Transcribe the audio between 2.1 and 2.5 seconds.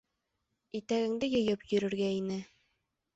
ине.